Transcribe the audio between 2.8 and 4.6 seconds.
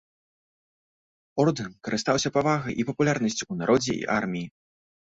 папулярнасцю ў народзе і арміі.